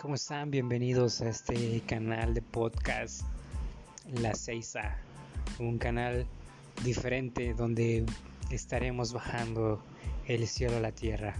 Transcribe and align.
¿Cómo 0.00 0.14
están? 0.14 0.52
Bienvenidos 0.52 1.20
a 1.20 1.28
este 1.30 1.80
canal 1.86 2.34
de 2.34 2.42
podcast 2.42 3.22
La 4.06 4.32
6A, 4.32 4.94
un 5.58 5.78
canal 5.78 6.24
diferente 6.84 7.54
donde 7.54 8.06
estaremos 8.50 9.12
bajando 9.12 9.82
el 10.28 10.46
cielo 10.46 10.76
a 10.76 10.80
la 10.80 10.92
tierra. 10.92 11.34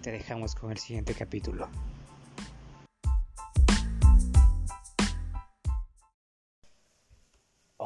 Te 0.00 0.12
dejamos 0.12 0.54
con 0.54 0.70
el 0.70 0.78
siguiente 0.78 1.12
capítulo. 1.12 1.68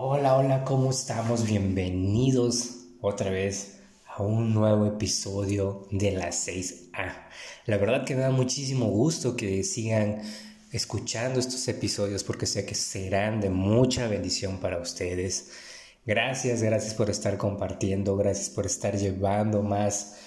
Hola, 0.06 0.36
hola, 0.36 0.64
¿cómo 0.64 0.90
estamos? 0.90 1.46
Bienvenidos 1.46 2.88
otra 3.00 3.30
vez 3.30 3.78
a 4.06 4.22
un 4.22 4.52
nuevo 4.52 4.84
episodio 4.84 5.88
de 5.90 6.10
la 6.10 6.28
6A. 6.28 7.26
La 7.64 7.78
verdad 7.78 8.04
que 8.04 8.14
me 8.14 8.20
da 8.20 8.30
muchísimo 8.30 8.84
gusto 8.90 9.34
que 9.34 9.64
sigan 9.64 10.20
escuchando 10.72 11.40
estos 11.40 11.66
episodios 11.68 12.22
porque 12.22 12.44
sé 12.44 12.66
que 12.66 12.74
serán 12.74 13.40
de 13.40 13.48
mucha 13.48 14.06
bendición 14.06 14.58
para 14.58 14.78
ustedes. 14.78 15.52
Gracias, 16.04 16.62
gracias 16.62 16.92
por 16.92 17.08
estar 17.08 17.38
compartiendo, 17.38 18.14
gracias 18.14 18.50
por 18.50 18.66
estar 18.66 18.98
llevando 18.98 19.62
más 19.62 20.18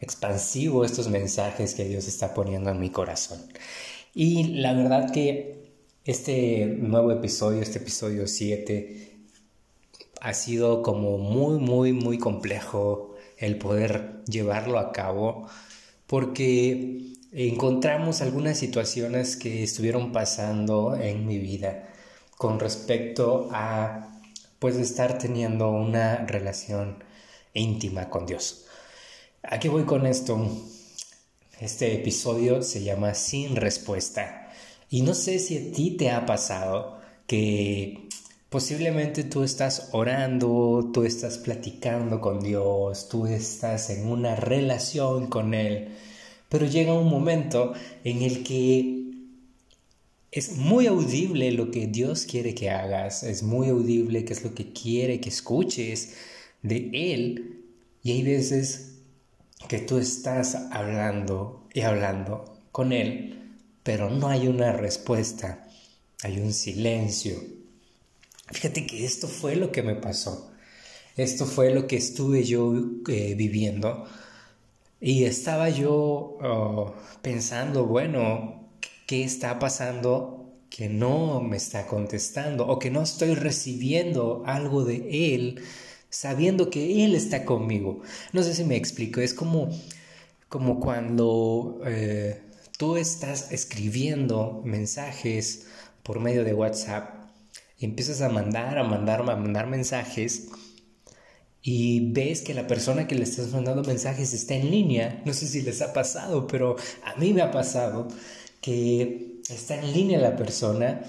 expansivo 0.00 0.84
estos 0.84 1.06
mensajes 1.08 1.74
que 1.74 1.84
Dios 1.84 2.08
está 2.08 2.34
poniendo 2.34 2.70
en 2.70 2.80
mi 2.80 2.90
corazón. 2.90 3.38
Y 4.12 4.54
la 4.54 4.72
verdad 4.72 5.12
que 5.12 5.70
este 6.04 6.66
nuevo 6.66 7.12
episodio, 7.12 7.62
este 7.62 7.78
episodio 7.78 8.26
7, 8.26 9.09
ha 10.20 10.34
sido 10.34 10.82
como 10.82 11.18
muy, 11.18 11.58
muy, 11.58 11.92
muy 11.92 12.18
complejo 12.18 13.14
el 13.38 13.58
poder 13.58 14.22
llevarlo 14.26 14.78
a 14.78 14.92
cabo 14.92 15.48
porque 16.06 17.14
encontramos 17.32 18.20
algunas 18.20 18.58
situaciones 18.58 19.36
que 19.36 19.62
estuvieron 19.62 20.12
pasando 20.12 20.96
en 20.96 21.26
mi 21.26 21.38
vida 21.38 21.88
con 22.36 22.58
respecto 22.58 23.48
a 23.52 24.20
pues 24.58 24.76
estar 24.76 25.18
teniendo 25.18 25.70
una 25.70 26.26
relación 26.26 27.02
íntima 27.54 28.10
con 28.10 28.26
Dios. 28.26 28.66
¿A 29.42 29.58
qué 29.58 29.68
voy 29.68 29.84
con 29.84 30.06
esto? 30.06 30.38
Este 31.60 31.94
episodio 31.94 32.62
se 32.62 32.82
llama 32.82 33.14
Sin 33.14 33.56
Respuesta. 33.56 34.50
Y 34.90 35.02
no 35.02 35.14
sé 35.14 35.38
si 35.38 35.56
a 35.56 35.72
ti 35.72 35.92
te 35.96 36.10
ha 36.10 36.26
pasado 36.26 36.98
que 37.26 38.08
Posiblemente 38.50 39.22
tú 39.22 39.44
estás 39.44 39.90
orando, 39.92 40.90
tú 40.92 41.04
estás 41.04 41.38
platicando 41.38 42.20
con 42.20 42.40
Dios, 42.40 43.08
tú 43.08 43.26
estás 43.26 43.90
en 43.90 44.08
una 44.08 44.34
relación 44.34 45.28
con 45.28 45.54
Él, 45.54 45.90
pero 46.48 46.66
llega 46.66 46.92
un 46.92 47.08
momento 47.08 47.74
en 48.02 48.22
el 48.22 48.42
que 48.42 49.04
es 50.32 50.56
muy 50.56 50.88
audible 50.88 51.52
lo 51.52 51.70
que 51.70 51.86
Dios 51.86 52.26
quiere 52.26 52.52
que 52.56 52.70
hagas, 52.70 53.22
es 53.22 53.44
muy 53.44 53.68
audible 53.68 54.24
qué 54.24 54.32
es 54.32 54.42
lo 54.42 54.52
que 54.52 54.72
quiere 54.72 55.20
que 55.20 55.28
escuches 55.28 56.16
de 56.62 56.90
Él, 56.92 57.62
y 58.02 58.10
hay 58.10 58.22
veces 58.24 58.96
que 59.68 59.78
tú 59.78 59.98
estás 59.98 60.56
hablando 60.72 61.68
y 61.72 61.82
hablando 61.82 62.58
con 62.72 62.92
Él, 62.92 63.54
pero 63.84 64.10
no 64.10 64.26
hay 64.26 64.48
una 64.48 64.72
respuesta, 64.72 65.68
hay 66.24 66.40
un 66.40 66.52
silencio 66.52 67.59
Fíjate 68.50 68.86
que 68.86 69.04
esto 69.04 69.28
fue 69.28 69.56
lo 69.56 69.70
que 69.70 69.82
me 69.82 69.94
pasó. 69.94 70.50
Esto 71.16 71.46
fue 71.46 71.72
lo 71.74 71.86
que 71.86 71.96
estuve 71.96 72.44
yo 72.44 72.74
eh, 73.08 73.34
viviendo. 73.34 74.06
Y 75.00 75.24
estaba 75.24 75.68
yo 75.70 76.38
oh, 76.42 76.94
pensando, 77.22 77.86
bueno, 77.86 78.68
¿qué 79.06 79.24
está 79.24 79.58
pasando 79.58 80.52
que 80.68 80.88
no 80.88 81.40
me 81.40 81.56
está 81.56 81.86
contestando 81.86 82.66
o 82.66 82.78
que 82.78 82.90
no 82.90 83.02
estoy 83.02 83.34
recibiendo 83.34 84.42
algo 84.46 84.84
de 84.84 85.34
él 85.34 85.62
sabiendo 86.10 86.70
que 86.70 87.04
él 87.04 87.14
está 87.14 87.44
conmigo? 87.44 88.02
No 88.32 88.42
sé 88.42 88.54
si 88.54 88.64
me 88.64 88.76
explico, 88.76 89.20
es 89.20 89.32
como, 89.32 89.70
como 90.48 90.80
cuando 90.80 91.80
eh, 91.86 92.42
tú 92.76 92.96
estás 92.96 93.52
escribiendo 93.52 94.60
mensajes 94.64 95.66
por 96.02 96.20
medio 96.20 96.44
de 96.44 96.54
WhatsApp 96.54 97.19
empiezas 97.86 98.20
a 98.20 98.28
mandar, 98.28 98.78
a 98.78 98.84
mandar, 98.84 99.20
a 99.20 99.36
mandar 99.36 99.66
mensajes 99.66 100.48
y 101.62 102.12
ves 102.12 102.42
que 102.42 102.54
la 102.54 102.66
persona 102.66 103.06
que 103.06 103.14
le 103.14 103.24
estás 103.24 103.50
mandando 103.52 103.82
mensajes 103.82 104.32
está 104.32 104.54
en 104.54 104.70
línea. 104.70 105.22
No 105.26 105.34
sé 105.34 105.46
si 105.46 105.62
les 105.62 105.82
ha 105.82 105.92
pasado, 105.92 106.46
pero 106.46 106.76
a 107.04 107.16
mí 107.16 107.32
me 107.32 107.42
ha 107.42 107.50
pasado 107.50 108.08
que 108.60 109.40
está 109.48 109.78
en 109.78 109.92
línea 109.92 110.18
la 110.18 110.36
persona, 110.36 111.02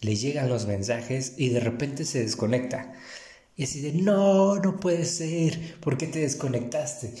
le 0.00 0.16
llegan 0.16 0.48
los 0.48 0.66
mensajes 0.66 1.34
y 1.36 1.50
de 1.50 1.60
repente 1.60 2.04
se 2.04 2.20
desconecta. 2.20 2.94
Y 3.56 3.64
así 3.64 3.80
de, 3.80 3.92
no, 3.92 4.56
no 4.56 4.78
puede 4.78 5.04
ser, 5.04 5.78
¿por 5.80 5.98
qué 5.98 6.06
te 6.06 6.20
desconectaste? 6.20 7.12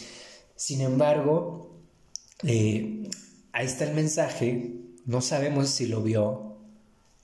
Sin 0.54 0.80
embargo, 0.80 1.82
eh, 2.44 3.08
ahí 3.52 3.66
está 3.66 3.84
el 3.84 3.94
mensaje, 3.94 4.76
no 5.04 5.20
sabemos 5.20 5.68
si 5.68 5.86
lo 5.86 6.02
vio, 6.02 6.47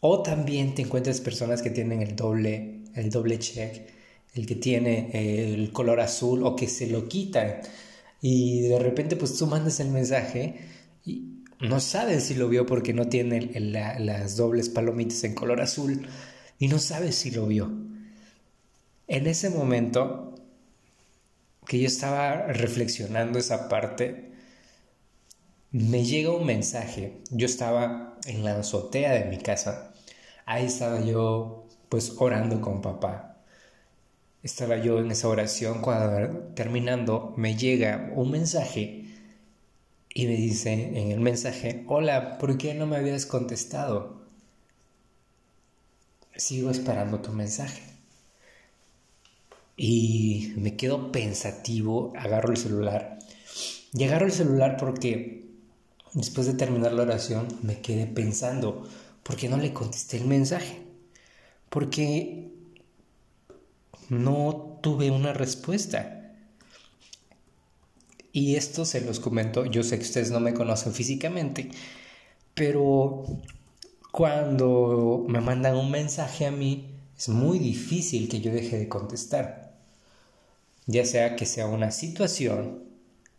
o 0.06 0.22
también 0.22 0.74
te 0.74 0.82
encuentras 0.82 1.22
personas 1.22 1.62
que 1.62 1.70
tienen 1.70 2.02
el 2.02 2.14
doble, 2.14 2.82
el 2.94 3.08
doble 3.08 3.38
check, 3.38 3.88
el 4.34 4.44
que 4.44 4.54
tiene 4.54 5.08
el 5.54 5.72
color 5.72 5.98
azul 6.00 6.42
o 6.44 6.54
que 6.54 6.68
se 6.68 6.88
lo 6.88 7.08
quitan. 7.08 7.62
Y 8.20 8.68
de 8.68 8.78
repente 8.78 9.16
pues 9.16 9.34
tú 9.38 9.46
mandas 9.46 9.80
el 9.80 9.88
mensaje 9.88 10.56
y 11.06 11.42
no 11.58 11.80
sabes 11.80 12.24
si 12.24 12.34
lo 12.34 12.50
vio 12.50 12.66
porque 12.66 12.92
no 12.92 13.08
tiene 13.08 13.58
las 13.58 14.36
dobles 14.36 14.68
palomitas 14.68 15.24
en 15.24 15.34
color 15.34 15.62
azul 15.62 16.06
y 16.58 16.68
no 16.68 16.78
sabes 16.80 17.14
si 17.14 17.30
lo 17.30 17.46
vio. 17.46 17.72
En 19.08 19.26
ese 19.26 19.48
momento 19.48 20.34
que 21.66 21.80
yo 21.80 21.86
estaba 21.86 22.48
reflexionando 22.48 23.38
esa 23.38 23.70
parte, 23.70 24.32
me 25.70 26.04
llega 26.04 26.30
un 26.30 26.44
mensaje. 26.44 27.22
Yo 27.30 27.46
estaba 27.46 28.18
en 28.26 28.44
la 28.44 28.58
azotea 28.58 29.14
de 29.14 29.24
mi 29.30 29.38
casa 29.38 29.92
ahí 30.46 30.66
estaba 30.66 31.00
yo 31.00 31.66
pues 31.88 32.14
orando 32.18 32.60
con 32.60 32.82
papá. 32.82 33.36
Estaba 34.42 34.76
yo 34.76 34.98
en 34.98 35.10
esa 35.10 35.28
oración 35.28 35.80
cuando 35.80 36.38
terminando 36.54 37.32
me 37.36 37.56
llega 37.56 38.12
un 38.14 38.30
mensaje 38.30 39.04
y 40.14 40.26
me 40.26 40.36
dice 40.36 40.72
en 40.72 41.10
el 41.10 41.20
mensaje, 41.20 41.84
hola, 41.88 42.38
¿por 42.38 42.56
qué 42.56 42.74
no 42.74 42.86
me 42.86 42.96
habías 42.96 43.26
contestado? 43.26 44.22
Sigo 46.36 46.70
esperando 46.70 47.20
tu 47.20 47.32
mensaje. 47.32 47.82
Y 49.76 50.52
me 50.56 50.76
quedo 50.76 51.10
pensativo, 51.10 52.12
agarro 52.16 52.50
el 52.50 52.56
celular. 52.56 53.18
Y 53.92 54.04
agarro 54.04 54.26
el 54.26 54.32
celular 54.32 54.76
porque 54.78 55.48
después 56.12 56.46
de 56.46 56.54
terminar 56.54 56.92
la 56.92 57.02
oración 57.02 57.48
me 57.62 57.80
quedé 57.80 58.06
pensando, 58.06 58.88
porque 59.24 59.48
no 59.48 59.56
le 59.56 59.72
contesté 59.72 60.18
el 60.18 60.26
mensaje, 60.26 60.82
porque 61.70 62.52
no 64.08 64.78
tuve 64.80 65.10
una 65.10 65.32
respuesta. 65.32 66.36
Y 68.32 68.56
esto 68.56 68.84
se 68.84 69.00
los 69.00 69.18
comento, 69.18 69.64
yo 69.64 69.82
sé 69.82 69.96
que 69.98 70.04
ustedes 70.04 70.30
no 70.30 70.40
me 70.40 70.54
conocen 70.54 70.92
físicamente, 70.92 71.70
pero 72.54 73.24
cuando 74.12 75.24
me 75.26 75.40
mandan 75.40 75.76
un 75.76 75.90
mensaje 75.90 76.46
a 76.46 76.50
mí, 76.50 76.90
es 77.16 77.28
muy 77.28 77.58
difícil 77.58 78.28
que 78.28 78.40
yo 78.40 78.52
deje 78.52 78.78
de 78.78 78.88
contestar. 78.88 79.74
Ya 80.86 81.04
sea 81.06 81.34
que 81.36 81.46
sea 81.46 81.66
una 81.66 81.90
situación 81.90 82.84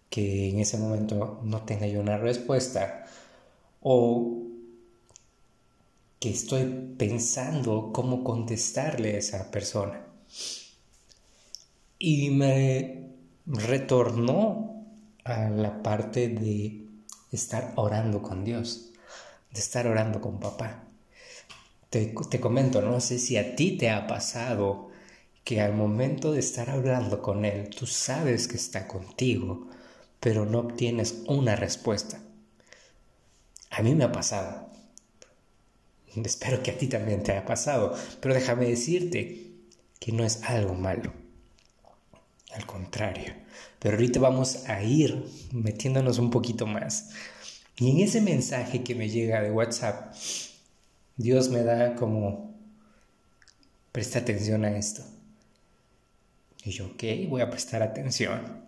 que 0.09 0.49
en 0.49 0.59
ese 0.59 0.77
momento 0.77 1.41
no 1.43 1.61
tenga 1.63 1.87
yo 1.87 1.99
una 1.99 2.17
respuesta, 2.17 3.05
o 3.81 4.44
estoy 6.29 6.95
pensando 6.97 7.91
cómo 7.93 8.23
contestarle 8.23 9.15
a 9.15 9.19
esa 9.19 9.51
persona. 9.51 10.05
Y 11.99 12.29
me 12.29 13.09
retornó 13.45 14.85
a 15.23 15.49
la 15.49 15.81
parte 15.81 16.27
de 16.29 16.85
estar 17.31 17.73
orando 17.75 18.21
con 18.21 18.43
Dios, 18.43 18.91
de 19.51 19.59
estar 19.59 19.87
orando 19.87 20.21
con 20.21 20.39
papá. 20.39 20.83
Te, 21.89 22.13
te, 22.29 22.39
comento, 22.39 22.81
no 22.81 22.99
sé 22.99 23.19
si 23.19 23.37
a 23.37 23.55
ti 23.55 23.77
te 23.77 23.89
ha 23.89 24.07
pasado 24.07 24.89
que 25.43 25.61
al 25.61 25.73
momento 25.73 26.31
de 26.31 26.39
estar 26.39 26.69
hablando 26.69 27.21
con 27.21 27.45
Él, 27.45 27.69
tú 27.69 27.85
sabes 27.85 28.47
que 28.47 28.57
está 28.57 28.87
contigo, 28.87 29.69
pero 30.19 30.45
no 30.45 30.59
obtienes 30.59 31.23
una 31.27 31.55
respuesta. 31.55 32.19
A 33.69 33.81
mí 33.81 33.93
me 33.95 34.05
ha 34.05 34.11
pasado 34.11 34.74
Espero 36.23 36.63
que 36.63 36.71
a 36.71 36.77
ti 36.77 36.87
también 36.87 37.23
te 37.23 37.31
haya 37.31 37.45
pasado, 37.45 37.95
pero 38.21 38.33
déjame 38.33 38.67
decirte 38.67 39.51
que 39.99 40.11
no 40.11 40.23
es 40.23 40.43
algo 40.43 40.73
malo. 40.73 41.13
Al 42.53 42.65
contrario. 42.65 43.33
Pero 43.79 43.95
ahorita 43.95 44.19
vamos 44.19 44.67
a 44.67 44.81
ir 44.81 45.25
metiéndonos 45.51 46.17
un 46.19 46.31
poquito 46.31 46.65
más. 46.65 47.09
Y 47.77 47.91
en 47.91 47.99
ese 47.99 48.21
mensaje 48.21 48.83
que 48.83 48.95
me 48.95 49.09
llega 49.09 49.41
de 49.41 49.51
WhatsApp, 49.51 50.13
Dios 51.17 51.49
me 51.49 51.63
da 51.63 51.95
como, 51.95 52.55
presta 53.91 54.19
atención 54.19 54.63
a 54.63 54.77
esto. 54.77 55.03
Y 56.63 56.71
yo, 56.71 56.85
ok, 56.85 57.03
voy 57.29 57.41
a 57.41 57.49
prestar 57.49 57.83
atención. 57.83 58.63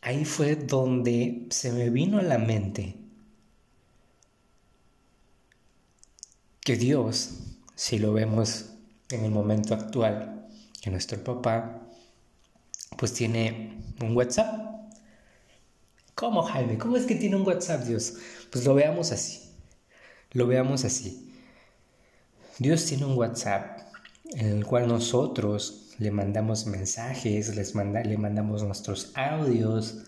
Ahí 0.00 0.24
fue 0.24 0.56
donde 0.56 1.46
se 1.50 1.70
me 1.72 1.90
vino 1.90 2.18
a 2.18 2.22
la 2.22 2.38
mente 2.38 2.96
que 6.68 6.76
Dios, 6.76 7.30
si 7.76 7.98
lo 7.98 8.12
vemos 8.12 8.66
en 9.08 9.24
el 9.24 9.30
momento 9.30 9.72
actual, 9.72 10.46
que 10.82 10.90
nuestro 10.90 11.24
papá 11.24 11.80
pues 12.98 13.14
tiene 13.14 13.80
un 14.02 14.14
WhatsApp. 14.14 14.92
¿Cómo, 16.14 16.42
Jaime? 16.42 16.76
¿Cómo 16.76 16.98
es 16.98 17.06
que 17.06 17.14
tiene 17.14 17.36
un 17.36 17.46
WhatsApp 17.46 17.84
Dios? 17.84 18.16
Pues 18.52 18.66
lo 18.66 18.74
veamos 18.74 19.12
así. 19.12 19.48
Lo 20.32 20.46
veamos 20.46 20.84
así. 20.84 21.32
Dios 22.58 22.84
tiene 22.84 23.06
un 23.06 23.16
WhatsApp 23.16 23.78
en 24.32 24.48
el 24.48 24.66
cual 24.66 24.88
nosotros 24.88 25.94
le 25.96 26.10
mandamos 26.10 26.66
mensajes, 26.66 27.56
les 27.56 27.74
le 27.74 28.18
mandamos 28.18 28.62
nuestros 28.62 29.12
audios 29.14 30.04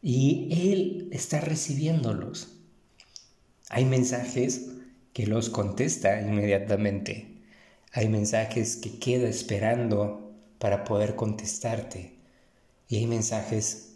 y 0.00 0.70
Él 0.70 1.08
está 1.10 1.40
recibiéndolos. 1.40 2.52
Hay 3.70 3.86
mensajes 3.86 4.68
que 5.14 5.26
los 5.26 5.48
contesta 5.48 6.20
inmediatamente. 6.20 7.38
Hay 7.92 8.08
mensajes 8.08 8.76
que 8.76 8.98
queda 8.98 9.28
esperando 9.28 10.32
para 10.58 10.84
poder 10.84 11.16
contestarte. 11.16 12.12
Y 12.88 12.96
hay 12.96 13.06
mensajes 13.06 13.94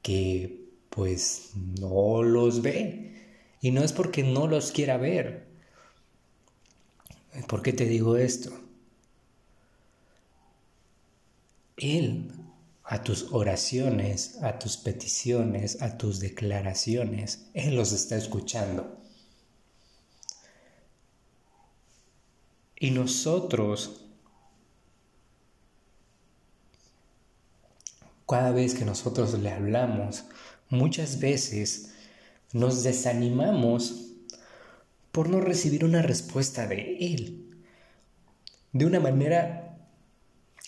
que 0.00 0.70
pues 0.88 1.50
no 1.54 2.22
los 2.22 2.62
ve. 2.62 3.12
Y 3.60 3.72
no 3.72 3.82
es 3.82 3.92
porque 3.92 4.22
no 4.22 4.46
los 4.46 4.72
quiera 4.72 4.96
ver. 4.96 5.44
¿Por 7.48 7.60
qué 7.60 7.72
te 7.72 7.84
digo 7.84 8.16
esto? 8.16 8.52
Él 11.76 12.30
a 12.84 13.02
tus 13.02 13.32
oraciones, 13.32 14.38
a 14.42 14.58
tus 14.58 14.76
peticiones, 14.76 15.80
a 15.82 15.96
tus 15.96 16.20
declaraciones, 16.20 17.46
Él 17.54 17.76
los 17.76 17.92
está 17.92 18.16
escuchando. 18.16 19.03
Y 22.84 22.90
nosotros 22.90 24.02
cada 28.28 28.52
vez 28.52 28.74
que 28.74 28.84
nosotros 28.84 29.32
le 29.40 29.50
hablamos, 29.50 30.24
muchas 30.68 31.18
veces 31.18 31.94
nos 32.52 32.82
desanimamos 32.82 34.12
por 35.12 35.30
no 35.30 35.40
recibir 35.40 35.82
una 35.86 36.02
respuesta 36.02 36.66
de 36.66 36.98
Él 37.00 37.56
de 38.72 38.84
una 38.84 39.00
manera 39.00 39.78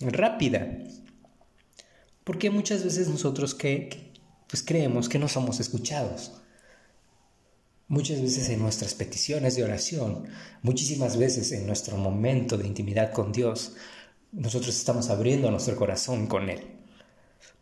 rápida. 0.00 0.78
Porque 2.24 2.48
muchas 2.48 2.82
veces 2.82 3.08
nosotros 3.08 3.54
que, 3.54 4.14
pues 4.48 4.62
creemos 4.62 5.10
que 5.10 5.18
no 5.18 5.28
somos 5.28 5.60
escuchados. 5.60 6.32
Muchas 7.88 8.20
veces 8.20 8.48
en 8.48 8.58
nuestras 8.60 8.94
peticiones 8.94 9.54
de 9.54 9.62
oración, 9.62 10.28
muchísimas 10.62 11.16
veces 11.16 11.52
en 11.52 11.66
nuestro 11.68 11.96
momento 11.96 12.58
de 12.58 12.66
intimidad 12.66 13.12
con 13.12 13.30
Dios, 13.30 13.76
nosotros 14.32 14.76
estamos 14.76 15.08
abriendo 15.08 15.50
nuestro 15.52 15.76
corazón 15.76 16.26
con 16.26 16.50
Él. 16.50 16.62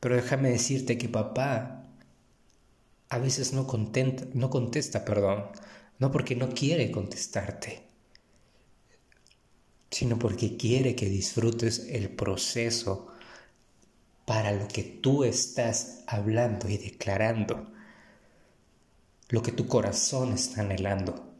Pero 0.00 0.16
déjame 0.16 0.50
decirte 0.50 0.96
que 0.96 1.10
papá 1.10 1.84
a 3.10 3.18
veces 3.18 3.52
no, 3.52 3.66
contenta, 3.66 4.24
no 4.32 4.48
contesta, 4.48 5.04
perdón, 5.04 5.44
no 5.98 6.10
porque 6.10 6.34
no 6.34 6.48
quiere 6.48 6.90
contestarte, 6.90 7.82
sino 9.90 10.18
porque 10.18 10.56
quiere 10.56 10.96
que 10.96 11.08
disfrutes 11.08 11.86
el 11.90 12.08
proceso 12.08 13.08
para 14.24 14.52
lo 14.52 14.68
que 14.68 14.82
tú 14.82 15.22
estás 15.24 16.02
hablando 16.06 16.68
y 16.68 16.78
declarando, 16.78 17.73
lo 19.34 19.42
que 19.42 19.50
tu 19.50 19.66
corazón 19.66 20.32
está 20.32 20.60
anhelando. 20.60 21.34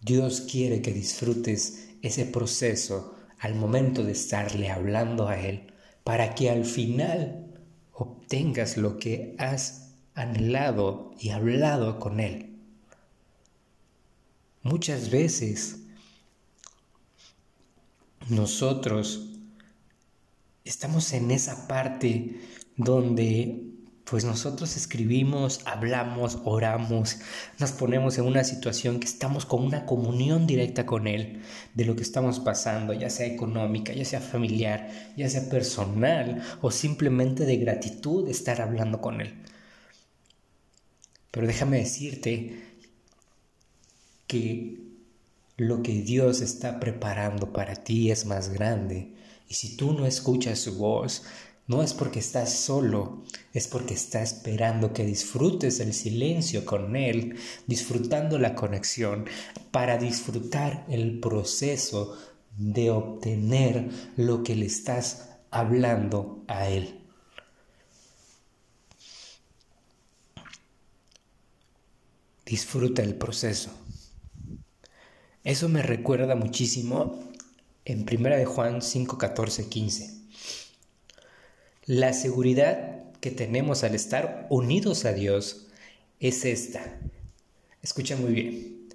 Dios 0.00 0.42
quiere 0.42 0.80
que 0.80 0.92
disfrutes 0.92 1.88
ese 2.02 2.24
proceso 2.24 3.16
al 3.40 3.56
momento 3.56 4.04
de 4.04 4.12
estarle 4.12 4.70
hablando 4.70 5.26
a 5.26 5.36
Él, 5.36 5.72
para 6.04 6.36
que 6.36 6.50
al 6.50 6.64
final 6.64 7.52
obtengas 7.92 8.76
lo 8.76 8.96
que 8.96 9.34
has 9.38 9.90
anhelado 10.14 11.10
y 11.18 11.30
hablado 11.30 11.98
con 11.98 12.20
Él. 12.20 12.56
Muchas 14.62 15.10
veces 15.10 15.80
nosotros 18.28 19.30
estamos 20.62 21.12
en 21.12 21.32
esa 21.32 21.66
parte 21.66 22.40
donde 22.76 23.69
pues 24.10 24.24
nosotros 24.24 24.76
escribimos, 24.76 25.60
hablamos, 25.66 26.38
oramos, 26.44 27.18
nos 27.60 27.70
ponemos 27.70 28.18
en 28.18 28.24
una 28.24 28.42
situación 28.42 28.98
que 28.98 29.06
estamos 29.06 29.46
con 29.46 29.62
una 29.62 29.86
comunión 29.86 30.48
directa 30.48 30.84
con 30.84 31.06
Él 31.06 31.42
de 31.74 31.84
lo 31.84 31.94
que 31.94 32.02
estamos 32.02 32.40
pasando, 32.40 32.92
ya 32.92 33.08
sea 33.08 33.26
económica, 33.26 33.92
ya 33.92 34.04
sea 34.04 34.20
familiar, 34.20 34.90
ya 35.16 35.30
sea 35.30 35.48
personal 35.48 36.42
o 36.60 36.72
simplemente 36.72 37.44
de 37.44 37.58
gratitud 37.58 38.24
de 38.24 38.32
estar 38.32 38.60
hablando 38.60 39.00
con 39.00 39.20
Él. 39.20 39.32
Pero 41.30 41.46
déjame 41.46 41.78
decirte 41.78 42.64
que 44.26 44.76
lo 45.56 45.84
que 45.84 46.02
Dios 46.02 46.40
está 46.40 46.80
preparando 46.80 47.52
para 47.52 47.76
ti 47.76 48.10
es 48.10 48.26
más 48.26 48.48
grande. 48.48 49.14
Y 49.48 49.54
si 49.54 49.76
tú 49.76 49.92
no 49.92 50.04
escuchas 50.04 50.58
su 50.58 50.78
voz, 50.78 51.22
no 51.70 51.84
es 51.84 51.94
porque 51.94 52.18
estás 52.18 52.52
solo, 52.52 53.22
es 53.52 53.68
porque 53.68 53.94
está 53.94 54.22
esperando 54.22 54.92
que 54.92 55.04
disfrutes 55.04 55.78
el 55.78 55.94
silencio 55.94 56.66
con 56.66 56.96
Él, 56.96 57.36
disfrutando 57.68 58.40
la 58.40 58.56
conexión, 58.56 59.26
para 59.70 59.96
disfrutar 59.96 60.84
el 60.88 61.20
proceso 61.20 62.18
de 62.56 62.90
obtener 62.90 63.88
lo 64.16 64.42
que 64.42 64.56
le 64.56 64.66
estás 64.66 65.28
hablando 65.52 66.42
a 66.48 66.66
Él. 66.68 67.04
Disfruta 72.44 73.02
el 73.02 73.14
proceso. 73.14 73.70
Eso 75.44 75.68
me 75.68 75.82
recuerda 75.82 76.34
muchísimo 76.34 77.30
en 77.84 78.04
1 78.12 78.28
de 78.36 78.44
Juan 78.44 78.82
5, 78.82 79.16
14, 79.16 79.68
15 79.68 80.19
la 81.86 82.12
seguridad 82.12 83.04
que 83.20 83.30
tenemos 83.30 83.84
al 83.84 83.94
estar 83.94 84.46
unidos 84.50 85.04
a 85.04 85.12
Dios 85.12 85.66
es 86.20 86.44
esta. 86.44 86.98
Escucha 87.82 88.16
muy 88.16 88.32
bien. 88.32 88.88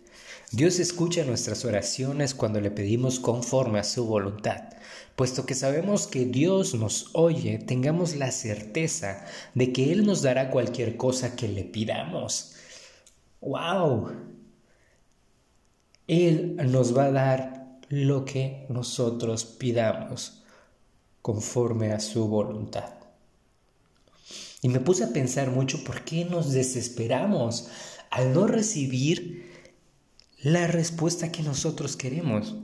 Dios 0.51 0.79
escucha 0.79 1.25
nuestras 1.25 1.65
oraciones 1.65 2.35
cuando 2.35 2.61
le 2.61 2.71
pedimos 2.71 3.19
conforme 3.19 3.79
a 3.79 3.83
su 3.83 4.05
voluntad. 4.05 4.69
Puesto 5.15 5.45
que 5.45 5.55
sabemos 5.55 6.07
que 6.07 6.25
Dios 6.25 6.75
nos 6.75 7.09
oye, 7.13 7.57
tengamos 7.57 8.15
la 8.15 8.31
certeza 8.31 9.25
de 9.55 9.73
que 9.73 9.91
Él 9.91 10.05
nos 10.05 10.21
dará 10.21 10.51
cualquier 10.51 10.97
cosa 10.97 11.35
que 11.35 11.47
le 11.47 11.63
pidamos. 11.63 12.53
¡Wow! 13.41 14.11
Él 16.07 16.55
nos 16.57 16.95
va 16.95 17.05
a 17.05 17.11
dar 17.11 17.79
lo 17.89 18.25
que 18.25 18.65
nosotros 18.69 19.45
pidamos 19.45 20.44
conforme 21.25 21.91
a 21.91 21.99
su 21.99 22.27
voluntad. 22.27 22.93
Y 24.61 24.69
me 24.69 24.79
puse 24.79 25.05
a 25.05 25.11
pensar 25.11 25.49
mucho 25.49 25.83
por 25.83 26.01
qué 26.05 26.23
nos 26.23 26.53
desesperamos 26.53 27.67
al 28.11 28.31
no 28.31 28.45
recibir 28.45 29.51
la 30.43 30.67
respuesta 30.67 31.31
que 31.31 31.41
nosotros 31.41 31.95
queremos, 31.95 32.55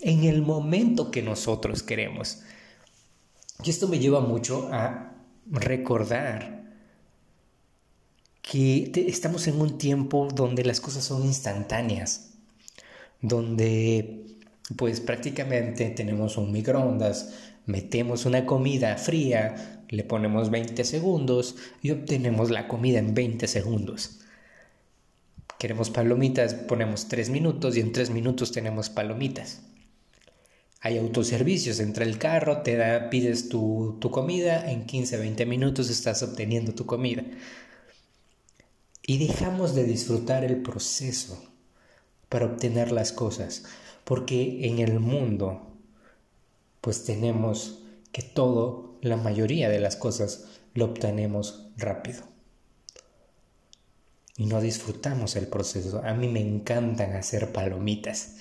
en 0.00 0.24
el 0.24 0.42
momento 0.42 1.12
que 1.12 1.22
nosotros 1.22 1.84
queremos. 1.84 2.40
Y 3.62 3.70
esto 3.70 3.86
me 3.86 4.00
lleva 4.00 4.18
mucho 4.18 4.68
a 4.72 5.14
recordar 5.48 6.74
que 8.42 8.90
estamos 9.06 9.46
en 9.46 9.60
un 9.60 9.78
tiempo 9.78 10.26
donde 10.34 10.64
las 10.64 10.80
cosas 10.80 11.04
son 11.04 11.22
instantáneas, 11.22 12.32
donde 13.20 14.26
pues 14.76 15.00
prácticamente 15.00 15.90
tenemos 15.90 16.36
un 16.36 16.50
microondas, 16.50 17.51
metemos 17.66 18.26
una 18.26 18.46
comida 18.46 18.96
fría, 18.96 19.84
le 19.88 20.04
ponemos 20.04 20.50
20 20.50 20.84
segundos 20.84 21.56
y 21.82 21.90
obtenemos 21.90 22.50
la 22.50 22.68
comida 22.68 22.98
en 22.98 23.14
20 23.14 23.46
segundos. 23.46 24.20
Queremos 25.58 25.90
palomitas, 25.90 26.54
ponemos 26.54 27.08
tres 27.08 27.30
minutos 27.30 27.76
y 27.76 27.80
en 27.80 27.92
tres 27.92 28.10
minutos 28.10 28.52
tenemos 28.52 28.90
palomitas. 28.90 29.62
Hay 30.80 30.98
autoservicios, 30.98 31.78
entra 31.78 32.04
el 32.04 32.18
carro, 32.18 32.62
te 32.62 32.76
da, 32.76 33.08
pides 33.08 33.48
tu, 33.48 33.98
tu 34.00 34.10
comida, 34.10 34.68
en 34.68 34.86
15, 34.86 35.16
20 35.16 35.46
minutos 35.46 35.90
estás 35.90 36.24
obteniendo 36.24 36.74
tu 36.74 36.86
comida. 36.86 37.22
Y 39.06 39.18
dejamos 39.24 39.76
de 39.76 39.84
disfrutar 39.84 40.42
el 40.42 40.62
proceso 40.62 41.40
para 42.28 42.46
obtener 42.46 42.90
las 42.90 43.12
cosas, 43.12 43.64
porque 44.04 44.66
en 44.66 44.80
el 44.80 44.98
mundo 44.98 45.71
pues 46.82 47.04
tenemos 47.04 47.82
que 48.12 48.20
todo, 48.20 48.98
la 49.00 49.16
mayoría 49.16 49.70
de 49.70 49.80
las 49.80 49.96
cosas 49.96 50.48
lo 50.74 50.84
obtenemos 50.84 51.70
rápido. 51.78 52.24
Y 54.36 54.44
no 54.44 54.60
disfrutamos 54.60 55.36
el 55.36 55.46
proceso. 55.46 56.02
A 56.04 56.12
mí 56.12 56.28
me 56.28 56.40
encantan 56.40 57.16
hacer 57.16 57.52
palomitas 57.52 58.36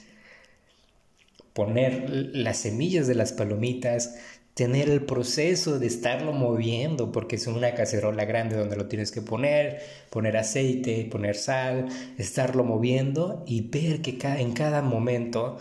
poner 1.54 2.10
las 2.34 2.58
semillas 2.58 3.08
de 3.08 3.16
las 3.16 3.34
palomitas, 3.34 4.16
tener 4.54 4.90
el 4.90 5.06
proceso 5.06 5.80
de 5.80 5.88
estarlo 5.88 6.34
moviendo, 6.34 7.12
porque 7.12 7.36
es 7.36 7.48
una 7.48 7.74
cacerola 7.74 8.26
grande 8.26 8.58
donde 8.58 8.76
lo 8.76 8.88
tienes 8.88 9.12
que 9.12 9.22
poner, 9.22 9.82
poner 10.10 10.38
aceite, 10.38 11.08
poner 11.10 11.36
sal, 11.36 11.88
estarlo 12.18 12.64
moviendo 12.64 13.44
y 13.48 13.62
ver 13.62 14.02
que 14.02 14.18
en 14.22 14.54
cada 14.54 14.82
momento 14.82 15.58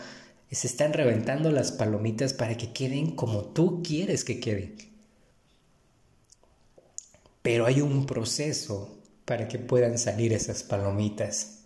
se 0.55 0.67
están 0.67 0.93
reventando 0.93 1.51
las 1.51 1.71
palomitas 1.71 2.33
para 2.33 2.57
que 2.57 2.73
queden 2.73 3.15
como 3.15 3.45
tú 3.45 3.81
quieres 3.83 4.23
que 4.23 4.39
queden. 4.39 4.75
Pero 7.41 7.65
hay 7.65 7.81
un 7.81 8.05
proceso 8.05 8.99
para 9.25 9.47
que 9.47 9.59
puedan 9.59 9.97
salir 9.97 10.33
esas 10.33 10.63
palomitas 10.63 11.61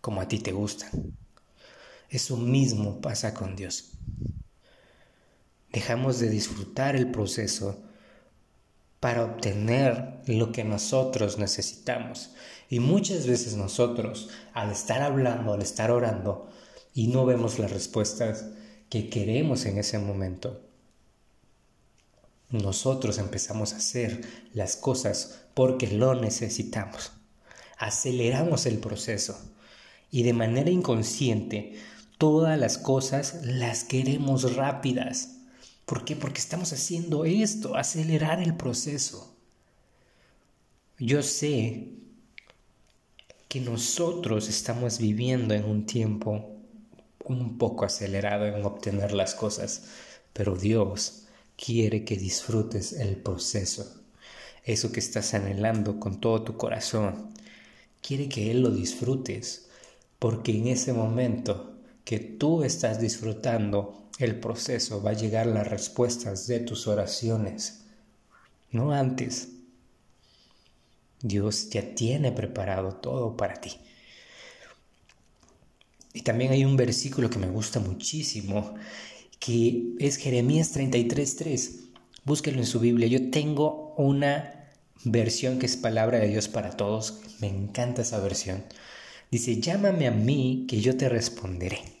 como 0.00 0.20
a 0.20 0.28
ti 0.28 0.38
te 0.38 0.52
gustan. 0.52 1.16
Eso 2.08 2.36
mismo 2.36 3.00
pasa 3.00 3.34
con 3.34 3.56
Dios. 3.56 3.90
Dejamos 5.72 6.18
de 6.18 6.30
disfrutar 6.30 6.96
el 6.96 7.10
proceso 7.10 7.82
para 9.00 9.24
obtener 9.24 10.20
lo 10.26 10.50
que 10.50 10.64
nosotros 10.64 11.38
necesitamos. 11.38 12.30
Y 12.70 12.80
muchas 12.80 13.26
veces 13.26 13.54
nosotros, 13.54 14.30
al 14.54 14.70
estar 14.70 15.02
hablando, 15.02 15.52
al 15.52 15.62
estar 15.62 15.90
orando, 15.90 16.48
y 16.94 17.08
no 17.08 17.24
vemos 17.26 17.58
las 17.58 17.70
respuestas 17.70 18.46
que 18.88 19.08
queremos 19.08 19.66
en 19.66 19.78
ese 19.78 19.98
momento, 19.98 20.60
nosotros 22.50 23.18
empezamos 23.18 23.72
a 23.72 23.76
hacer 23.76 24.22
las 24.54 24.76
cosas 24.76 25.44
porque 25.54 25.86
lo 25.86 26.14
necesitamos. 26.14 27.12
Aceleramos 27.78 28.66
el 28.66 28.78
proceso 28.78 29.38
y 30.10 30.22
de 30.22 30.32
manera 30.32 30.70
inconsciente 30.70 31.76
Todas 32.18 32.58
las 32.58 32.78
cosas 32.78 33.42
las 33.44 33.84
queremos 33.84 34.56
rápidas. 34.56 35.36
¿Por 35.86 36.04
qué? 36.04 36.16
Porque 36.16 36.40
estamos 36.40 36.72
haciendo 36.72 37.24
esto, 37.24 37.76
acelerar 37.76 38.42
el 38.42 38.56
proceso. 38.56 39.36
Yo 40.98 41.22
sé 41.22 41.90
que 43.46 43.60
nosotros 43.60 44.48
estamos 44.48 44.98
viviendo 44.98 45.54
en 45.54 45.64
un 45.64 45.86
tiempo 45.86 46.57
un 47.28 47.58
poco 47.58 47.84
acelerado 47.84 48.46
en 48.46 48.64
obtener 48.64 49.12
las 49.12 49.34
cosas, 49.34 49.84
pero 50.32 50.56
Dios 50.56 51.26
quiere 51.56 52.04
que 52.04 52.16
disfrutes 52.16 52.92
el 52.92 53.16
proceso. 53.16 54.02
Eso 54.64 54.92
que 54.92 55.00
estás 55.00 55.34
anhelando 55.34 55.98
con 55.98 56.20
todo 56.20 56.42
tu 56.42 56.56
corazón, 56.56 57.32
quiere 58.00 58.28
que 58.28 58.50
Él 58.50 58.62
lo 58.62 58.70
disfrutes, 58.70 59.68
porque 60.18 60.56
en 60.56 60.68
ese 60.68 60.92
momento 60.92 61.74
que 62.04 62.18
tú 62.18 62.62
estás 62.62 63.00
disfrutando 63.00 64.08
el 64.18 64.40
proceso, 64.40 65.02
va 65.02 65.10
a 65.10 65.14
llegar 65.14 65.46
las 65.46 65.68
respuestas 65.68 66.46
de 66.46 66.60
tus 66.60 66.86
oraciones, 66.86 67.84
no 68.70 68.92
antes. 68.92 69.48
Dios 71.20 71.70
ya 71.70 71.94
tiene 71.94 72.32
preparado 72.32 72.96
todo 72.96 73.36
para 73.36 73.60
ti. 73.60 73.72
Y 76.12 76.22
también 76.22 76.52
hay 76.52 76.64
un 76.64 76.76
versículo 76.76 77.30
que 77.30 77.38
me 77.38 77.48
gusta 77.50 77.80
muchísimo, 77.80 78.74
que 79.38 79.94
es 79.98 80.16
Jeremías 80.16 80.74
33.3. 80.76 81.70
Búsquelo 82.24 82.58
en 82.58 82.66
su 82.66 82.80
Biblia. 82.80 83.08
Yo 83.08 83.30
tengo 83.30 83.94
una 83.96 84.70
versión 85.04 85.58
que 85.58 85.66
es 85.66 85.76
palabra 85.76 86.18
de 86.18 86.28
Dios 86.28 86.48
para 86.48 86.76
todos. 86.76 87.20
Me 87.40 87.48
encanta 87.48 88.02
esa 88.02 88.18
versión. 88.20 88.64
Dice, 89.30 89.60
llámame 89.60 90.06
a 90.06 90.10
mí 90.10 90.66
que 90.68 90.80
yo 90.80 90.96
te 90.96 91.08
responderé 91.08 91.98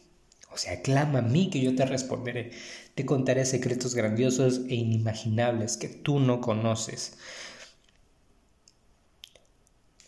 o 0.58 0.60
sea, 0.60 0.82
clama 0.82 1.20
a 1.20 1.22
mí 1.22 1.50
que 1.50 1.60
yo 1.60 1.76
te 1.76 1.86
responderé. 1.86 2.50
Te 2.96 3.06
contaré 3.06 3.46
secretos 3.46 3.94
grandiosos 3.94 4.62
e 4.68 4.74
inimaginables 4.74 5.76
que 5.76 5.86
tú 5.86 6.18
no 6.18 6.40
conoces. 6.40 7.12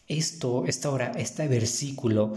Esto, 0.09 0.67
esta 0.67 0.91
hora, 0.91 1.13
este 1.17 1.47
versículo 1.47 2.35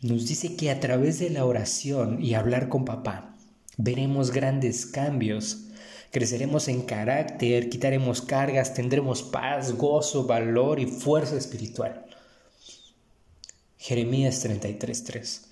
nos 0.00 0.28
dice 0.28 0.56
que 0.56 0.70
a 0.70 0.80
través 0.80 1.18
de 1.18 1.30
la 1.30 1.44
oración 1.44 2.22
y 2.22 2.34
hablar 2.34 2.68
con 2.68 2.84
papá 2.84 3.34
veremos 3.76 4.30
grandes 4.30 4.86
cambios. 4.86 5.64
Creceremos 6.10 6.68
en 6.68 6.82
carácter, 6.82 7.68
quitaremos 7.68 8.22
cargas, 8.22 8.74
tendremos 8.74 9.22
paz, 9.22 9.72
gozo, 9.76 10.24
valor 10.26 10.80
y 10.80 10.86
fuerza 10.86 11.36
espiritual. 11.36 12.06
Jeremías 13.76 14.44
33:3 14.44 15.48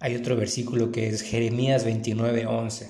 Hay 0.00 0.16
otro 0.16 0.36
versículo 0.36 0.90
que 0.90 1.08
es 1.08 1.22
Jeremías 1.22 1.84
29:11. 1.86 2.88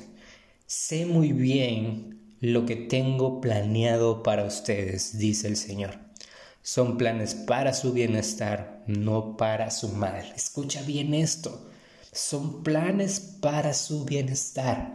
Sé 0.66 1.04
muy 1.04 1.32
bien 1.32 2.36
lo 2.40 2.64
que 2.64 2.76
tengo 2.76 3.40
planeado 3.40 4.22
para 4.22 4.44
ustedes, 4.44 5.18
dice 5.18 5.46
el 5.48 5.56
Señor. 5.56 6.11
Son 6.62 6.96
planes 6.96 7.34
para 7.34 7.74
su 7.74 7.92
bienestar, 7.92 8.82
no 8.86 9.36
para 9.36 9.70
su 9.70 9.88
mal. 9.88 10.32
Escucha 10.36 10.82
bien 10.82 11.14
esto. 11.14 11.68
Son 12.12 12.62
planes 12.62 13.20
para 13.40 13.74
su 13.74 14.04
bienestar, 14.04 14.92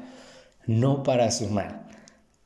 no 0.66 1.04
para 1.04 1.32
su 1.32 1.48
mal. 1.50 1.88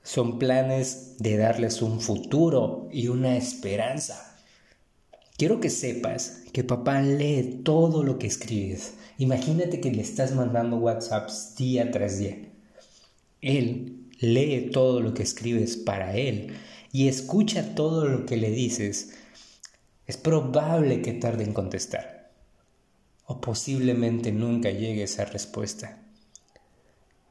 Son 0.04 0.40
planes 0.40 1.18
de 1.20 1.38
darles 1.38 1.82
un 1.82 2.02
futuro 2.02 2.90
y 2.92 3.08
una 3.08 3.38
esperanza. 3.38 4.36
Quiero 5.38 5.60
que 5.60 5.70
sepas 5.70 6.44
que 6.52 6.64
papá 6.64 7.02
lee 7.02 7.62
todo 7.64 8.04
lo 8.04 8.18
que 8.18 8.28
escribes 8.28 8.94
Imagínate 9.22 9.80
que 9.80 9.92
le 9.92 10.02
estás 10.02 10.34
mandando 10.34 10.78
WhatsApps 10.78 11.56
día 11.56 11.92
tras 11.92 12.18
día. 12.18 12.40
Él 13.40 14.08
lee 14.20 14.72
todo 14.74 15.00
lo 15.00 15.14
que 15.14 15.22
escribes 15.22 15.78
para 15.78 16.18
él 16.18 16.54
y 16.92 17.08
escucha 17.08 17.76
todo 17.76 18.06
lo 18.08 18.26
que 18.26 18.38
le 18.38 18.52
dices. 18.52 19.14
Es 20.08 20.18
probable 20.18 21.02
que 21.02 21.14
tarde 21.14 21.44
en 21.44 21.54
contestar. 21.54 22.32
O 23.26 23.40
posiblemente 23.40 24.32
nunca 24.32 24.72
llegue 24.72 25.04
esa 25.04 25.26
respuesta. 25.26 26.02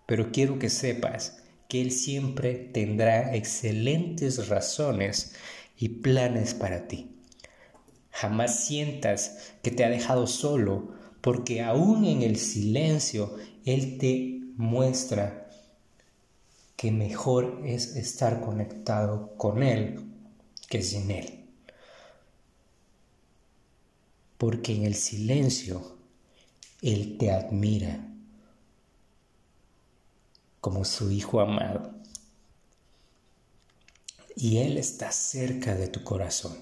Pero 0.06 0.32
quiero 0.32 0.58
que 0.58 0.70
sepas 0.70 1.42
que 1.68 1.80
Él 1.80 1.92
siempre 1.92 2.54
tendrá 2.54 3.34
excelentes 3.34 4.48
razones 4.48 5.34
y 5.76 5.88
planes 5.88 6.54
para 6.54 6.88
ti. 6.88 7.16
Jamás 8.10 8.64
sientas 8.64 9.52
que 9.62 9.70
te 9.70 9.84
ha 9.84 9.90
dejado 9.90 10.26
solo 10.26 10.94
porque 11.20 11.62
aún 11.62 12.06
en 12.06 12.22
el 12.22 12.36
silencio 12.36 13.36
Él 13.64 13.98
te 13.98 14.40
muestra 14.56 15.49
que 16.80 16.90
mejor 16.90 17.60
es 17.66 17.94
estar 17.96 18.40
conectado 18.40 19.36
con 19.36 19.62
Él 19.62 20.02
que 20.66 20.82
sin 20.82 21.10
Él. 21.10 21.46
Porque 24.38 24.74
en 24.74 24.84
el 24.84 24.94
silencio 24.94 25.98
Él 26.80 27.18
te 27.18 27.32
admira 27.32 28.08
como 30.62 30.86
su 30.86 31.10
Hijo 31.10 31.40
amado. 31.40 31.96
Y 34.34 34.56
Él 34.56 34.78
está 34.78 35.12
cerca 35.12 35.74
de 35.74 35.88
tu 35.88 36.02
corazón. 36.02 36.56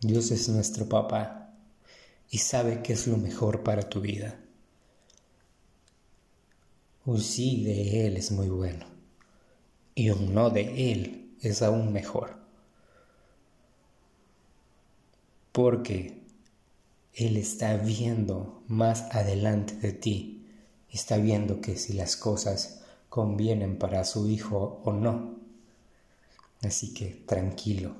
Dios 0.00 0.32
es 0.32 0.48
nuestro 0.48 0.88
papá 0.88 1.54
y 2.28 2.38
sabe 2.38 2.82
qué 2.82 2.94
es 2.94 3.06
lo 3.06 3.18
mejor 3.18 3.62
para 3.62 3.88
tu 3.88 4.00
vida. 4.00 4.45
Un 7.06 7.20
sí 7.20 7.62
de 7.62 8.08
Él 8.08 8.16
es 8.16 8.32
muy 8.32 8.48
bueno 8.48 8.84
y 9.94 10.10
un 10.10 10.34
no 10.34 10.50
de 10.50 10.92
Él 10.92 11.36
es 11.40 11.62
aún 11.62 11.92
mejor. 11.92 12.36
Porque 15.52 16.20
Él 17.14 17.36
está 17.36 17.76
viendo 17.76 18.64
más 18.66 19.02
adelante 19.14 19.74
de 19.76 19.92
ti, 19.92 20.46
está 20.90 21.16
viendo 21.16 21.60
que 21.60 21.76
si 21.76 21.92
las 21.92 22.16
cosas 22.16 22.82
convienen 23.08 23.78
para 23.78 24.04
su 24.04 24.28
hijo 24.28 24.82
o 24.84 24.92
no. 24.92 25.36
Así 26.62 26.92
que 26.92 27.22
tranquilo, 27.24 27.94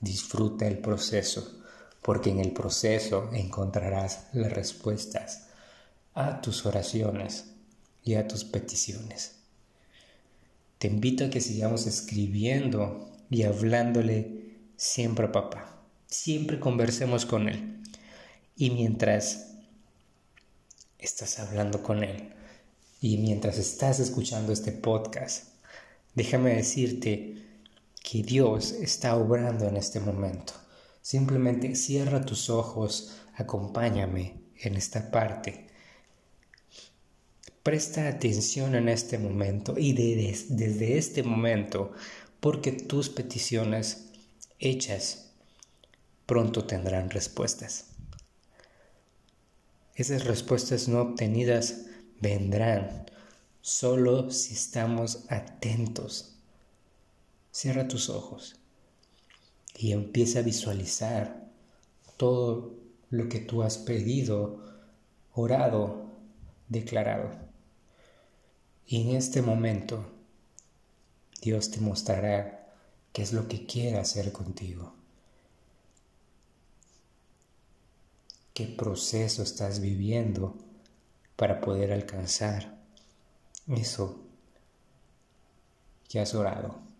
disfruta 0.00 0.66
el 0.66 0.78
proceso, 0.80 1.62
porque 2.02 2.28
en 2.28 2.40
el 2.40 2.52
proceso 2.52 3.30
encontrarás 3.32 4.26
las 4.34 4.52
respuestas 4.52 5.46
a 6.12 6.42
tus 6.42 6.66
oraciones 6.66 7.49
y 8.04 8.14
a 8.14 8.26
tus 8.26 8.44
peticiones. 8.44 9.36
Te 10.78 10.88
invito 10.88 11.24
a 11.24 11.30
que 11.30 11.40
sigamos 11.40 11.86
escribiendo 11.86 13.12
y 13.28 13.42
hablándole 13.42 14.56
siempre 14.76 15.26
a 15.26 15.32
papá. 15.32 15.84
Siempre 16.06 16.58
conversemos 16.58 17.26
con 17.26 17.48
él. 17.48 17.82
Y 18.56 18.70
mientras 18.70 19.50
estás 20.98 21.38
hablando 21.38 21.82
con 21.82 22.04
él 22.04 22.34
y 23.00 23.16
mientras 23.18 23.58
estás 23.58 24.00
escuchando 24.00 24.52
este 24.52 24.72
podcast, 24.72 25.54
déjame 26.14 26.56
decirte 26.56 27.42
que 28.02 28.22
Dios 28.22 28.72
está 28.72 29.16
obrando 29.16 29.68
en 29.68 29.76
este 29.76 30.00
momento. 30.00 30.52
Simplemente 31.00 31.74
cierra 31.74 32.24
tus 32.24 32.50
ojos, 32.50 33.16
acompáñame 33.34 34.42
en 34.56 34.74
esta 34.74 35.10
parte. 35.10 35.69
Presta 37.62 38.08
atención 38.08 38.74
en 38.74 38.88
este 38.88 39.18
momento 39.18 39.74
y 39.76 39.92
desde 39.92 40.96
este 40.96 41.22
momento, 41.22 41.92
porque 42.40 42.72
tus 42.72 43.10
peticiones 43.10 44.10
hechas 44.58 45.32
pronto 46.24 46.64
tendrán 46.64 47.10
respuestas. 47.10 47.88
Esas 49.94 50.24
respuestas 50.24 50.88
no 50.88 51.02
obtenidas 51.02 51.84
vendrán 52.20 53.04
solo 53.60 54.30
si 54.30 54.54
estamos 54.54 55.26
atentos. 55.28 56.36
Cierra 57.52 57.88
tus 57.88 58.08
ojos 58.08 58.56
y 59.76 59.92
empieza 59.92 60.38
a 60.38 60.42
visualizar 60.42 61.46
todo 62.16 62.74
lo 63.10 63.28
que 63.28 63.40
tú 63.40 63.62
has 63.62 63.76
pedido, 63.76 64.64
orado, 65.34 66.10
declarado. 66.68 67.49
Y 68.90 69.02
en 69.02 69.16
este 69.16 69.40
momento 69.40 70.04
Dios 71.40 71.70
te 71.70 71.78
mostrará 71.78 72.74
qué 73.12 73.22
es 73.22 73.32
lo 73.32 73.46
que 73.46 73.64
quiere 73.64 73.98
hacer 73.98 74.32
contigo. 74.32 74.92
¿Qué 78.52 78.66
proceso 78.66 79.44
estás 79.44 79.78
viviendo 79.78 80.58
para 81.36 81.60
poder 81.60 81.92
alcanzar 81.92 82.80
eso 83.68 84.24
que 86.08 86.18
has 86.18 86.34
orado? 86.34 86.90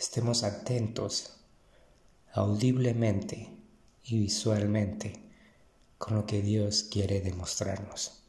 estemos 0.00 0.44
atentos 0.44 1.36
audiblemente 2.32 3.50
y 4.02 4.18
visualmente 4.18 5.12
con 5.98 6.16
lo 6.16 6.24
que 6.24 6.40
Dios 6.40 6.84
quiere 6.84 7.20
demostrarnos, 7.20 8.19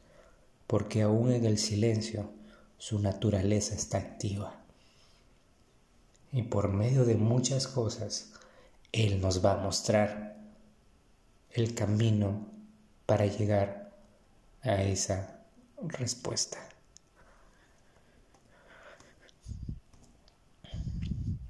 porque 0.72 1.02
aún 1.02 1.30
en 1.30 1.44
el 1.44 1.58
silencio 1.58 2.30
su 2.78 2.98
naturaleza 2.98 3.74
está 3.74 3.98
activa. 3.98 4.58
Y 6.32 6.44
por 6.44 6.72
medio 6.72 7.04
de 7.04 7.14
muchas 7.16 7.66
cosas, 7.66 8.32
Él 8.90 9.20
nos 9.20 9.44
va 9.44 9.52
a 9.52 9.62
mostrar 9.62 10.38
el 11.50 11.74
camino 11.74 12.46
para 13.04 13.26
llegar 13.26 13.92
a 14.62 14.82
esa 14.82 15.42
respuesta. 15.76 16.66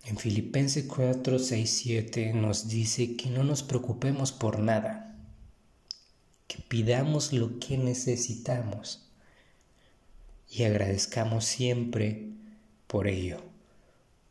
En 0.03 0.17
Filipenses 0.17 0.87
4, 0.89 1.39
6, 1.39 1.71
7 1.71 2.33
nos 2.33 2.67
dice 2.67 3.17
que 3.17 3.31
no 3.31 3.45
nos 3.45 3.63
preocupemos 3.63 4.33
por 4.33 4.59
nada, 4.59 5.17
que 6.49 6.59
pidamos 6.59 7.33
lo 7.33 7.61
que 7.61 7.79
necesitamos 7.79 9.11
y 10.53 10.65
agradezcamos 10.65 11.47
siempre 11.47 12.29
por 12.87 13.09
ello. 13.09 13.41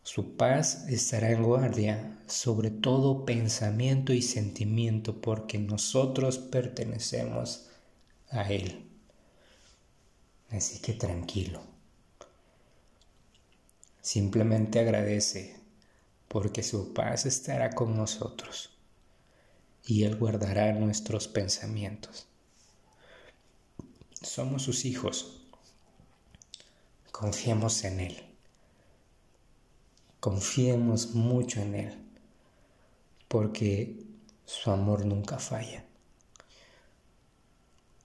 Su 0.04 0.38
paz 0.38 0.88
estará 0.88 1.32
en 1.32 1.42
guardia 1.42 2.20
sobre 2.28 2.70
todo 2.70 3.26
pensamiento 3.26 4.14
y 4.14 4.22
sentimiento 4.22 5.20
porque 5.20 5.58
nosotros 5.58 6.38
pertenecemos 6.38 7.70
a 8.30 8.52
Él. 8.52 8.88
Así 10.52 10.80
que 10.80 10.94
tranquilo. 10.94 11.62
Simplemente 14.00 14.80
agradece 14.80 15.56
porque 16.28 16.62
su 16.62 16.94
paz 16.94 17.26
estará 17.26 17.72
con 17.72 17.98
nosotros 17.98 18.70
y 19.86 20.04
Él 20.04 20.18
guardará 20.18 20.72
nuestros 20.74 21.28
pensamientos. 21.28 22.28
Somos 24.22 24.62
sus 24.62 24.86
hijos. 24.86 25.41
Confiemos 27.22 27.84
en 27.84 28.00
Él. 28.00 28.18
Confiemos 30.20 31.14
mucho 31.14 31.62
en 31.62 31.76
Él, 31.76 32.04
porque 33.28 34.04
su 34.44 34.72
amor 34.72 35.06
nunca 35.06 35.38
falla. 35.38 35.86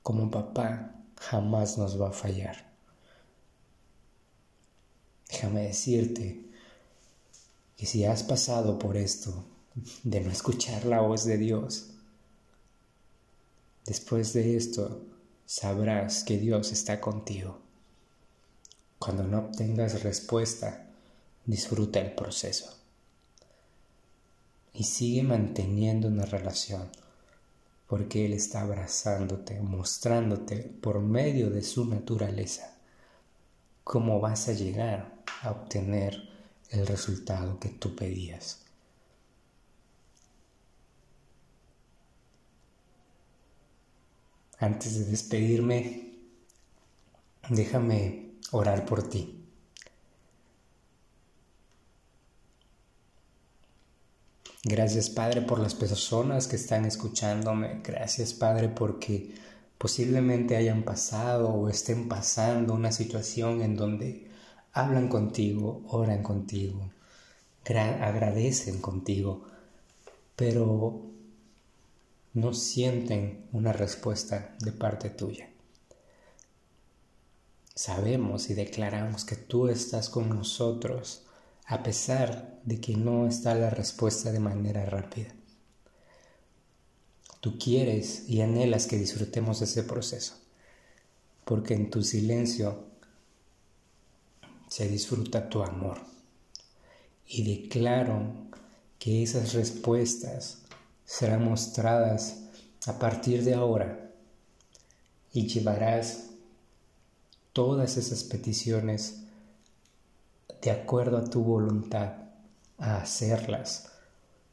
Como 0.02 0.30
papá 0.30 0.96
jamás 1.18 1.78
nos 1.78 1.98
va 1.98 2.10
a 2.10 2.12
fallar. 2.12 2.70
Déjame 5.30 5.62
decirte 5.62 6.44
y 7.78 7.86
si 7.86 8.04
has 8.04 8.22
pasado 8.22 8.78
por 8.78 8.98
esto 8.98 9.46
de 10.04 10.20
no 10.20 10.30
escuchar 10.30 10.84
la 10.84 11.00
voz 11.00 11.24
de 11.24 11.38
Dios, 11.38 11.88
después 13.86 14.34
de 14.34 14.58
esto 14.58 15.06
sabrás 15.46 16.22
que 16.22 16.36
Dios 16.36 16.70
está 16.70 17.00
contigo. 17.00 17.65
Cuando 18.98 19.24
no 19.24 19.38
obtengas 19.38 20.02
respuesta, 20.02 20.86
disfruta 21.44 22.00
el 22.00 22.14
proceso. 22.14 22.76
Y 24.72 24.84
sigue 24.84 25.22
manteniendo 25.22 26.08
una 26.08 26.24
relación, 26.24 26.90
porque 27.86 28.26
Él 28.26 28.32
está 28.32 28.62
abrazándote, 28.62 29.60
mostrándote 29.60 30.58
por 30.80 31.00
medio 31.00 31.50
de 31.50 31.62
su 31.62 31.86
naturaleza 31.86 32.76
cómo 33.86 34.18
vas 34.18 34.48
a 34.48 34.52
llegar 34.52 35.22
a 35.42 35.52
obtener 35.52 36.28
el 36.70 36.88
resultado 36.88 37.60
que 37.60 37.68
tú 37.68 37.94
pedías. 37.94 38.64
Antes 44.58 44.98
de 44.98 45.04
despedirme, 45.04 46.14
déjame 47.48 48.25
orar 48.52 48.84
por 48.86 49.08
ti. 49.08 49.42
Gracias 54.64 55.10
Padre 55.10 55.42
por 55.42 55.60
las 55.60 55.74
personas 55.74 56.48
que 56.48 56.56
están 56.56 56.86
escuchándome. 56.86 57.82
Gracias 57.84 58.34
Padre 58.34 58.68
porque 58.68 59.34
posiblemente 59.78 60.56
hayan 60.56 60.82
pasado 60.82 61.50
o 61.50 61.68
estén 61.68 62.08
pasando 62.08 62.74
una 62.74 62.90
situación 62.90 63.62
en 63.62 63.76
donde 63.76 64.28
hablan 64.72 65.08
contigo, 65.08 65.82
oran 65.88 66.22
contigo, 66.22 66.90
agradecen 67.64 68.80
contigo, 68.80 69.44
pero 70.34 71.00
no 72.34 72.52
sienten 72.52 73.46
una 73.52 73.72
respuesta 73.72 74.56
de 74.60 74.72
parte 74.72 75.10
tuya. 75.10 75.48
Sabemos 77.76 78.48
y 78.48 78.54
declaramos 78.54 79.26
que 79.26 79.36
tú 79.36 79.68
estás 79.68 80.08
con 80.08 80.30
nosotros 80.30 81.26
a 81.66 81.82
pesar 81.82 82.58
de 82.64 82.80
que 82.80 82.96
no 82.96 83.26
está 83.26 83.54
la 83.54 83.68
respuesta 83.68 84.32
de 84.32 84.40
manera 84.40 84.86
rápida. 84.86 85.28
Tú 87.40 87.58
quieres 87.58 88.30
y 88.30 88.40
anhelas 88.40 88.86
que 88.86 88.96
disfrutemos 88.96 89.60
ese 89.60 89.82
proceso, 89.82 90.38
porque 91.44 91.74
en 91.74 91.90
tu 91.90 92.02
silencio 92.02 92.86
se 94.68 94.88
disfruta 94.88 95.50
tu 95.50 95.62
amor. 95.62 95.98
Y 97.26 97.62
declaro 97.62 98.32
que 98.98 99.22
esas 99.22 99.52
respuestas 99.52 100.62
serán 101.04 101.44
mostradas 101.44 102.38
a 102.86 102.98
partir 102.98 103.44
de 103.44 103.52
ahora 103.52 104.10
y 105.30 105.46
llevarás 105.46 106.30
todas 107.56 107.96
esas 107.96 108.22
peticiones 108.22 109.22
de 110.60 110.70
acuerdo 110.70 111.16
a 111.16 111.24
tu 111.24 111.42
voluntad 111.42 112.12
a 112.76 112.98
hacerlas 112.98 113.92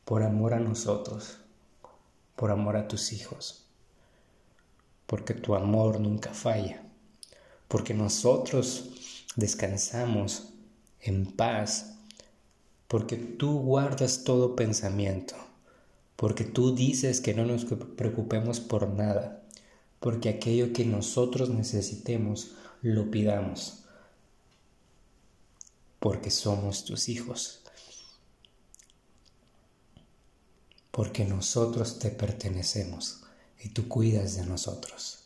por 0.06 0.24
amor 0.24 0.54
a 0.54 0.62
nosotros, 0.62 1.40
por 2.38 2.50
amor 2.50 2.78
a 2.78 2.88
tus 2.88 3.12
hijos, 3.12 3.66
porque 5.06 5.34
tu 5.34 5.54
amor 5.54 6.00
nunca 6.00 6.34
falla, 6.34 6.82
porque 7.68 7.94
nosotros 7.94 9.26
descansamos 9.36 10.54
en 11.02 11.26
paz. 11.26 11.96
Porque 12.88 13.18
tú 13.18 13.60
guardas 13.60 14.24
todo 14.24 14.56
pensamiento, 14.56 15.36
porque 16.16 16.46
tú 16.46 16.74
dices 16.74 17.20
que 17.20 17.34
no 17.34 17.44
nos 17.44 17.66
preocupemos 17.66 18.62
por 18.62 18.88
nada, 18.88 19.44
porque 20.00 20.30
aquello 20.30 20.72
que 20.72 20.86
nosotros 20.86 21.50
necesitemos 21.50 22.56
lo 22.84 23.10
pidamos, 23.10 23.86
porque 26.00 26.30
somos 26.30 26.84
tus 26.84 27.08
hijos, 27.08 27.62
porque 30.92 31.24
nosotros 31.24 31.98
te 31.98 32.10
pertenecemos 32.10 33.24
y 33.62 33.70
tú 33.70 33.88
cuidas 33.88 34.36
de 34.36 34.46
nosotros. 34.46 35.24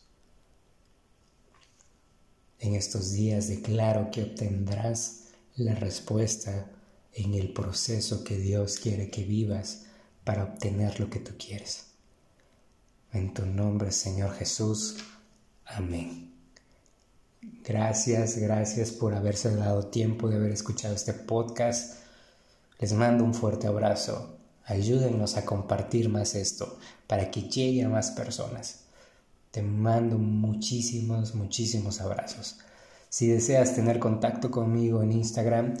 En 2.60 2.76
estos 2.76 3.10
días 3.10 3.48
declaro 3.48 4.12
que 4.12 4.22
obtendrás 4.22 5.24
la 5.56 5.74
respuesta 5.74 6.70
en 7.12 7.34
el 7.34 7.52
proceso 7.52 8.22
que 8.22 8.38
Dios 8.38 8.78
quiere 8.78 9.10
que 9.10 9.24
vivas 9.24 9.86
para 10.22 10.44
obtener 10.44 11.00
lo 11.00 11.10
que 11.10 11.18
tú 11.18 11.32
quieres. 11.36 11.86
En 13.12 13.34
tu 13.34 13.44
nombre, 13.46 13.90
Señor 13.90 14.34
Jesús. 14.36 14.96
Amén. 15.64 16.27
Gracias, 17.64 18.38
gracias 18.38 18.92
por 18.92 19.14
haberse 19.14 19.54
dado 19.54 19.86
tiempo 19.88 20.28
de 20.28 20.36
haber 20.36 20.52
escuchado 20.52 20.94
este 20.94 21.12
podcast. 21.12 21.96
Les 22.78 22.92
mando 22.92 23.24
un 23.24 23.34
fuerte 23.34 23.66
abrazo. 23.66 24.38
Ayúdennos 24.64 25.36
a 25.36 25.44
compartir 25.44 26.08
más 26.08 26.34
esto 26.34 26.78
para 27.06 27.30
que 27.30 27.42
llegue 27.42 27.84
a 27.84 27.88
más 27.88 28.10
personas. 28.12 28.84
Te 29.50 29.62
mando 29.62 30.18
muchísimos, 30.18 31.34
muchísimos 31.34 32.00
abrazos. 32.00 32.58
Si 33.08 33.26
deseas 33.26 33.74
tener 33.74 33.98
contacto 33.98 34.50
conmigo 34.50 35.02
en 35.02 35.12
Instagram, 35.12 35.74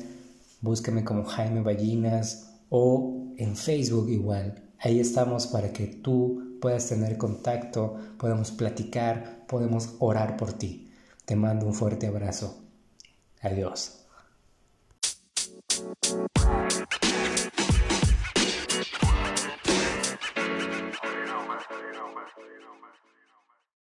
búscame 0.60 1.04
como 1.04 1.24
Jaime 1.24 1.60
Ballinas 1.60 2.54
o 2.70 3.32
en 3.36 3.56
Facebook 3.56 4.08
igual. 4.08 4.62
Ahí 4.80 5.00
estamos 5.00 5.46
para 5.46 5.72
que 5.72 5.86
tú 5.86 6.58
puedas 6.60 6.86
tener 6.88 7.18
contacto, 7.18 7.96
podemos 8.18 8.50
platicar, 8.50 9.44
podemos 9.46 9.94
orar 9.98 10.36
por 10.36 10.52
ti. 10.52 10.87
Te 11.28 11.36
mando 11.36 11.66
un 11.66 11.74
fuerte 11.74 12.06
abrazo. 12.06 12.64
Adiós. 13.42 14.07